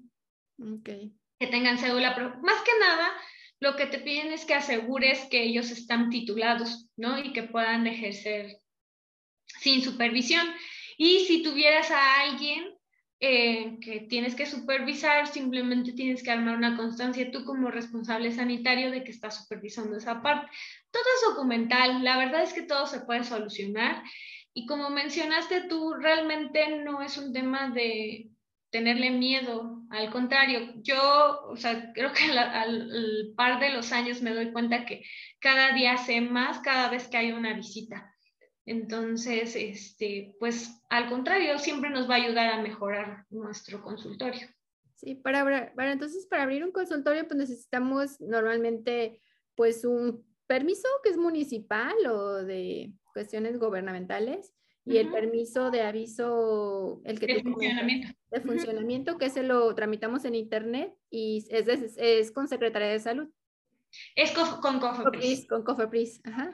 [0.58, 1.12] Okay.
[1.38, 3.12] Que tengan cédula, pero más que nada,
[3.60, 7.18] lo que te piden es que asegures que ellos están titulados, ¿no?
[7.18, 8.58] Y que puedan ejercer
[9.60, 10.46] sin supervisión.
[10.96, 12.74] Y si tuvieras a alguien
[13.20, 18.90] eh, que tienes que supervisar, simplemente tienes que armar una constancia tú como responsable sanitario
[18.90, 20.50] de que estás supervisando esa parte.
[20.90, 24.02] Todo es documental, la verdad es que todo se puede solucionar.
[24.54, 28.30] Y como mencionaste tú, realmente no es un tema de,
[28.70, 29.75] tenerle miedo.
[29.90, 34.84] Al contrario, yo, o sea, creo que al, par de los años me doy cuenta
[34.84, 35.04] que
[35.40, 38.12] cada día sé más cada vez que hay una visita.
[38.64, 44.48] Entonces, este, pues al contrario, siempre nos va a ayudar a mejorar nuestro consultorio.
[44.96, 49.20] Sí, para, para entonces para abrir un consultorio pues necesitamos normalmente
[49.54, 54.54] pues un permiso que es municipal o de cuestiones gubernamentales
[54.86, 58.08] y el permiso de aviso, el que de funcionamiento.
[58.30, 63.28] de funcionamiento, que se lo tramitamos en internet y es, es, con Secretaría de Salud.
[64.14, 65.48] Es con COFEPRIS.
[65.48, 66.52] Con COFEPRIS, ajá.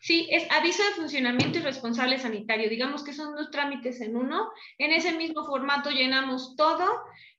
[0.00, 2.70] Sí, es aviso de funcionamiento y responsable sanitario.
[2.70, 4.50] Digamos que son dos trámites en uno.
[4.78, 6.86] En ese mismo formato llenamos todo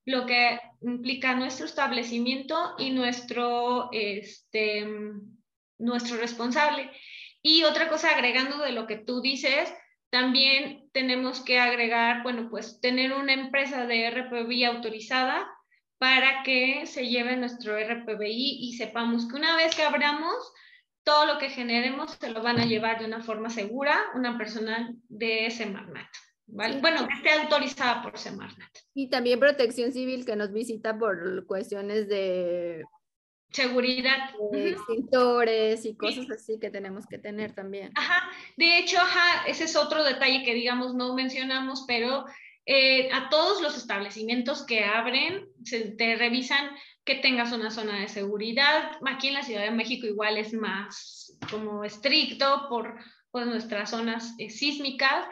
[0.06, 4.86] lo que implica nuestro establecimiento y nuestro, este,
[5.80, 6.92] nuestro responsable.
[7.42, 9.74] Y otra cosa, agregando de lo que tú dices,
[10.10, 15.48] también tenemos que agregar, bueno, pues tener una empresa de RPBI autorizada
[15.98, 20.36] para que se lleve nuestro RPBI y sepamos que una vez que abramos,
[21.04, 24.94] todo lo que generemos se lo van a llevar de una forma segura una persona
[25.08, 26.08] de Semarnat.
[26.46, 26.80] ¿vale?
[26.82, 28.70] Bueno, que esté autorizada por Semarnat.
[28.94, 32.84] Y también protección civil que nos visita por cuestiones de
[33.52, 34.32] seguridad.
[34.54, 37.92] Extintores y cosas así que tenemos que tener también.
[37.96, 42.26] Ajá, de hecho, ajá, ese es otro detalle que digamos no mencionamos, pero
[42.66, 46.70] eh, a todos los establecimientos que abren, se, te revisan
[47.06, 48.92] que tengas una zona de seguridad.
[49.06, 53.00] Aquí en la Ciudad de México igual es más como estricto por,
[53.32, 55.26] por nuestras zonas eh, sísmicas,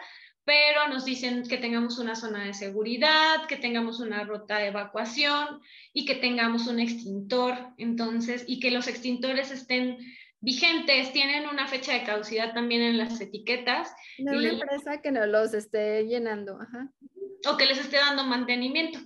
[0.45, 5.59] pero nos dicen que tengamos una zona de seguridad, que tengamos una ruta de evacuación
[5.91, 9.97] y que tengamos un extintor, entonces, y que los extintores estén
[10.39, 13.91] vigentes, tienen una fecha de caducidad también en las etiquetas.
[14.19, 16.91] De una empresa que no los esté llenando, ajá.
[17.47, 18.99] O que les esté dando mantenimiento.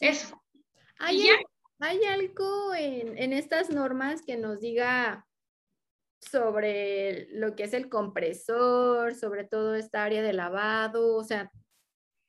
[0.00, 0.42] Eso.
[0.98, 1.28] Hay,
[1.78, 5.24] ¿Hay algo en, en estas normas que nos diga
[6.30, 11.50] sobre lo que es el compresor, sobre todo esta área de lavado, o sea...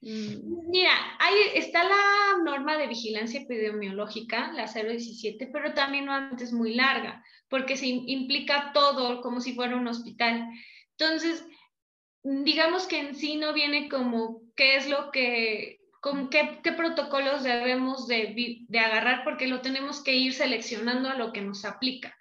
[0.01, 0.69] Mm.
[0.69, 6.75] Mira, ahí está la norma de vigilancia epidemiológica, la 017, pero también antes es muy
[6.75, 10.47] larga, porque se implica todo como si fuera un hospital.
[10.97, 11.45] Entonces,
[12.23, 17.43] digamos que en sí no viene como qué es lo que, con qué, qué protocolos
[17.43, 22.15] debemos de, de agarrar, porque lo tenemos que ir seleccionando a lo que nos aplica.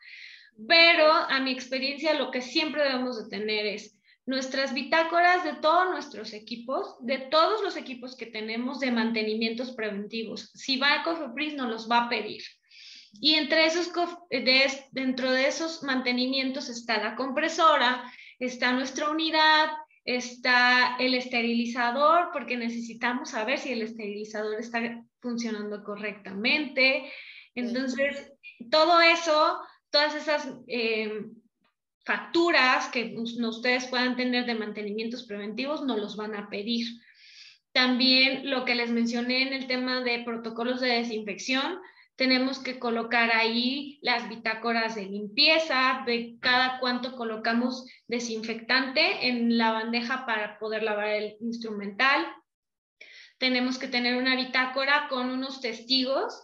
[0.69, 5.91] Pero a mi experiencia lo que siempre debemos de tener es nuestras bitácoras de todos
[5.91, 10.51] nuestros equipos, de todos los equipos que tenemos de mantenimientos preventivos.
[10.55, 12.43] Si va a Cofepris, nos los va a pedir.
[13.21, 13.93] Y entre esos,
[14.93, 19.71] dentro de esos mantenimientos está la compresora, está nuestra unidad,
[20.05, 27.11] está el esterilizador, porque necesitamos saber si el esterilizador está funcionando correctamente.
[27.55, 28.33] Entonces,
[28.71, 29.61] todo eso
[29.95, 31.23] todas esas eh,
[32.05, 37.01] facturas que ustedes puedan tener de mantenimientos preventivos nos los van a pedir.
[37.71, 41.79] También lo que les mencioné en el tema de protocolos de desinfección,
[42.17, 49.71] tenemos que colocar ahí las bitácoras de limpieza, de cada cuánto colocamos desinfectante en la
[49.71, 52.27] bandeja para poder lavar el instrumental.
[53.39, 56.44] Tenemos que tener una bitácora con unos testigos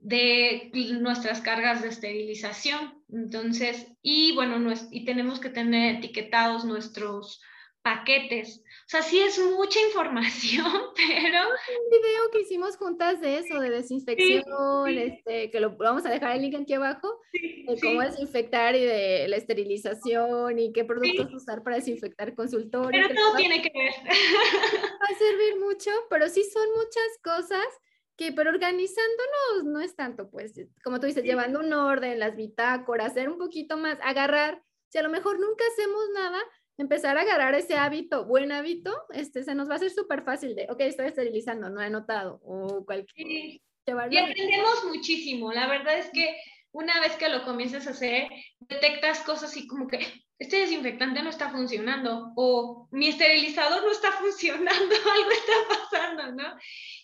[0.00, 0.70] de
[1.00, 3.02] nuestras cargas de esterilización.
[3.10, 7.40] Entonces, y bueno, y tenemos que tener etiquetados nuestros
[7.82, 8.62] paquetes.
[8.86, 11.38] O sea, sí es mucha información, pero...
[11.48, 16.36] Un video que hicimos juntas de eso, de desinfección, este, que lo vamos a dejar
[16.36, 21.62] el link aquí abajo, de cómo desinfectar y de la esterilización y qué productos usar
[21.62, 23.08] para desinfectar consultorios.
[23.08, 23.92] Pero todo tiene que ver.
[24.04, 27.66] Va a servir mucho, pero sí son muchas cosas
[28.18, 30.52] que pero organizándonos no es tanto, pues,
[30.82, 35.02] como tú dices, llevando un orden, las bitácoras, hacer un poquito más, agarrar, si a
[35.02, 36.38] lo mejor nunca hacemos nada,
[36.78, 40.56] empezar a agarrar ese hábito, buen hábito, este, se nos va a hacer súper fácil
[40.56, 43.26] de, ok, estoy esterilizando, no he notado, o cualquier...
[43.26, 43.62] Sí.
[43.86, 46.36] Y aprendemos muchísimo, la verdad es que
[46.72, 48.28] una vez que lo comienzas a hacer,
[48.60, 50.00] detectas cosas así como que
[50.38, 56.56] este desinfectante no está funcionando o mi esterilizador no está funcionando, algo está pasando, ¿no?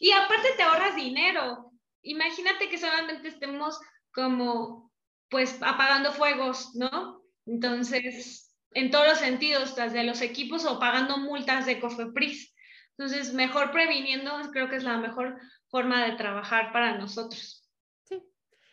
[0.04, 1.72] Y aparte te ahorras dinero.
[2.02, 3.80] Imagínate que solamente estemos
[4.12, 4.92] como,
[5.30, 7.22] pues, apagando fuegos, ¿no?
[7.46, 12.54] Entonces, en todos los sentidos, desde los equipos o pagando multas de Cofepris.
[12.98, 17.66] Entonces, mejor previniendo, creo que es la mejor forma de trabajar para nosotros.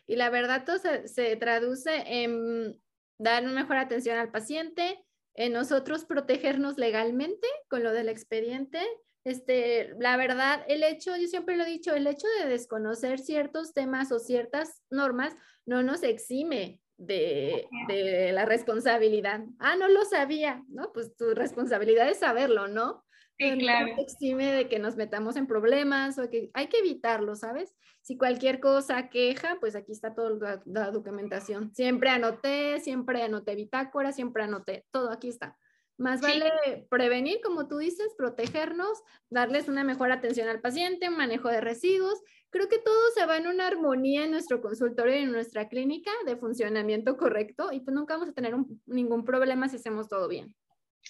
[0.06, 2.78] Y la verdad todo se, traduce en
[3.18, 5.02] dar una mejor atención al paciente,
[5.36, 8.86] en nosotros protegernos legalmente con lo del expediente.
[9.24, 13.74] Este, la verdad, el hecho, yo siempre lo he dicho, el hecho de desconocer ciertos
[13.74, 19.42] temas o ciertas normas no nos exime de, de, la responsabilidad.
[19.60, 20.92] Ah, no lo sabía, ¿no?
[20.94, 23.04] Pues tu responsabilidad es saberlo, ¿no?
[23.38, 23.88] Sí, claro.
[23.96, 27.76] No exime de que nos metamos en problemas o que hay que evitarlo, ¿sabes?
[28.02, 31.74] Si cualquier cosa queja, pues aquí está toda la, documentación.
[31.74, 35.58] Siempre anoté, siempre anoté bitácora, siempre anoté, todo aquí está.
[36.02, 36.52] Más vale
[36.90, 42.20] prevenir, como tú dices, protegernos, darles una mejor atención al paciente, manejo de residuos.
[42.50, 46.10] Creo que todo se va en una armonía en nuestro consultorio y en nuestra clínica
[46.26, 48.56] de funcionamiento correcto y pues nunca vamos a tener
[48.88, 50.56] ningún problema si hacemos todo bien.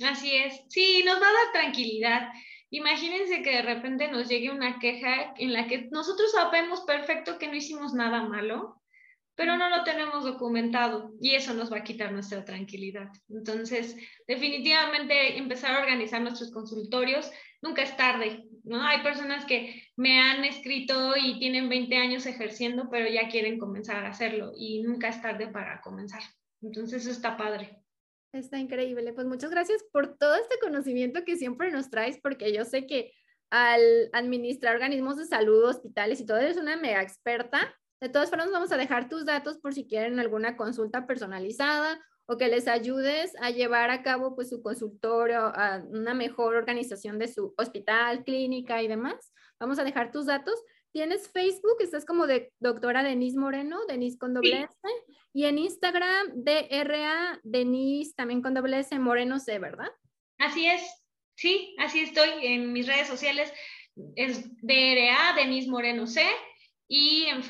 [0.05, 2.27] Así es, sí, nos va a dar tranquilidad.
[2.69, 7.47] Imagínense que de repente nos llegue una queja en la que nosotros sabemos perfecto que
[7.47, 8.80] no hicimos nada malo,
[9.35, 13.09] pero no lo tenemos documentado y eso nos va a quitar nuestra tranquilidad.
[13.29, 13.95] Entonces,
[14.27, 18.81] definitivamente empezar a organizar nuestros consultorios nunca es tarde, ¿no?
[18.81, 24.05] Hay personas que me han escrito y tienen 20 años ejerciendo, pero ya quieren comenzar
[24.05, 26.21] a hacerlo y nunca es tarde para comenzar.
[26.61, 27.77] Entonces, eso está padre.
[28.33, 29.13] Está increíble.
[29.13, 33.13] Pues muchas gracias por todo este conocimiento que siempre nos traes, porque yo sé que
[33.49, 37.75] al administrar organismos de salud, hospitales y todo, eres una mega experta.
[38.01, 42.35] De todas formas, vamos a dejar tus datos por si quieren alguna consulta personalizada o
[42.35, 47.27] que les ayudes a llevar a cabo pues su consultorio, a una mejor organización de
[47.27, 49.31] su hospital, clínica y demás.
[49.59, 50.55] Vamos a dejar tus datos.
[50.91, 54.75] Tienes Facebook, estás como de doctora Denise Moreno, Denise con doble S,
[55.31, 59.89] y en Instagram, DRA, Denise también con doble S, Moreno C, ¿verdad?
[60.39, 60.81] Así es,
[61.35, 63.53] sí, así estoy en mis redes sociales,
[64.15, 66.25] es DRA, Denise Moreno C,
[66.93, 67.41] y en,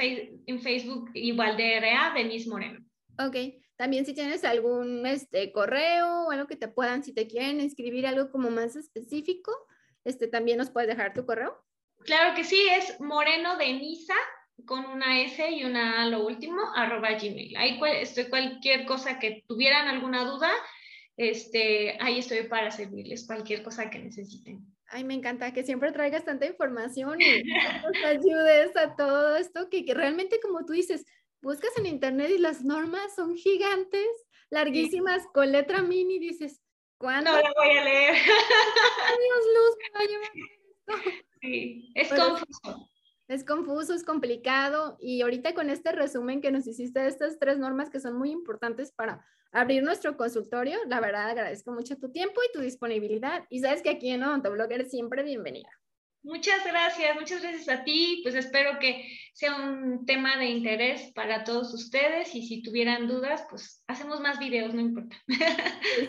[0.46, 2.80] en Facebook igual DRA, Denise Moreno.
[3.18, 3.36] Ok,
[3.76, 8.06] también si tienes algún este, correo o algo que te puedan, si te quieren escribir
[8.06, 9.52] algo como más específico,
[10.06, 11.58] este, también nos puedes dejar tu correo.
[12.06, 14.14] Claro que sí, es Moreno Denisa,
[14.68, 17.58] con una S y una A lo último, arroba gmail.
[17.58, 20.52] Ahí estoy cualquier cosa que tuvieran alguna duda,
[21.18, 24.68] este, ahí estoy para servirles cualquier cosa que necesiten.
[24.94, 29.86] Ay, me encanta que siempre traigas tanta información y nos ayudes a todo esto, que,
[29.86, 31.06] que, realmente como tú dices,
[31.42, 34.10] buscas en internet y las normas son gigantes,
[34.50, 36.62] larguísimas, con letra mini, dices,
[36.98, 37.32] ¿cuándo?
[37.32, 38.16] No la voy a leer.
[38.16, 41.12] Dios, Luz, llevar esto.
[41.42, 42.90] Sí, es confuso.
[43.30, 47.58] Es confuso, es complicado y ahorita con este resumen que nos hiciste de estas tres
[47.58, 52.42] normas que son muy importantes para abrir nuestro consultorio, la verdad agradezco mucho tu tiempo
[52.44, 55.70] y tu disponibilidad y sabes que aquí en Odontoblogger siempre bienvenida.
[56.24, 58.20] Muchas gracias, muchas gracias a ti.
[58.22, 63.46] Pues espero que sea un tema de interés para todos ustedes y si tuvieran dudas,
[63.50, 65.16] pues hacemos más videos, no importa.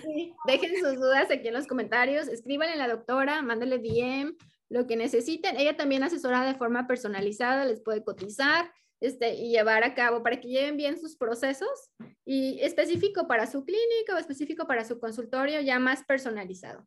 [0.03, 4.37] Sí, dejen sus dudas aquí en los comentarios, escríbanle a la doctora, mándale DM,
[4.69, 5.57] lo que necesiten.
[5.57, 8.71] Ella también asesora de forma personalizada, les puede cotizar
[9.03, 11.91] este, y llevar a cabo para que lleven bien sus procesos
[12.25, 16.87] y específico para su clínica o específico para su consultorio, ya más personalizado.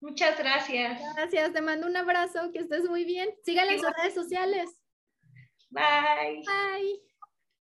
[0.00, 1.00] Muchas gracias.
[1.14, 3.30] Gracias, te mando un abrazo, que estés muy bien.
[3.44, 4.70] Síganle en sus redes sociales.
[5.70, 6.42] Bye.
[6.44, 7.11] Bye.